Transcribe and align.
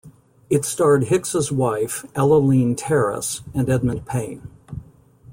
It 0.49 0.65
starred 0.65 1.03
Hicks's 1.09 1.51
wife, 1.51 2.07
Ellaline 2.15 2.73
Terriss 2.75 3.41
and 3.53 3.69
Edmund 3.69 4.07
Payne. 4.07 4.49